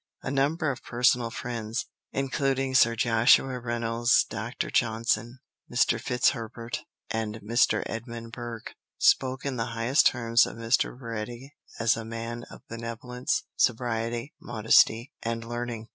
[0.23, 5.37] A number of personal friends, including Sir Joshua Reynolds, Doctor Johnson,
[5.71, 6.01] Mr.
[6.01, 6.79] Fitz Herbert,
[7.11, 7.83] and Mr.
[7.85, 10.99] Edmund Burke, spoke in the highest terms of Mr.
[10.99, 15.87] Baretti as a "man of benevolence, sobriety, modesty, and learning."